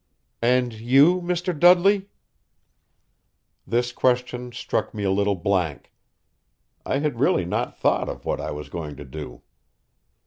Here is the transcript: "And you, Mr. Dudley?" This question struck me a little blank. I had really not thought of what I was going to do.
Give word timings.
"And 0.41 0.73
you, 0.73 1.21
Mr. 1.21 1.53
Dudley?" 1.59 2.09
This 3.67 3.91
question 3.91 4.51
struck 4.51 4.95
me 4.95 5.03
a 5.03 5.11
little 5.11 5.35
blank. 5.35 5.93
I 6.83 6.97
had 6.97 7.19
really 7.19 7.45
not 7.45 7.77
thought 7.77 8.09
of 8.09 8.25
what 8.25 8.41
I 8.41 8.49
was 8.49 8.67
going 8.69 8.95
to 8.95 9.05
do. 9.05 9.43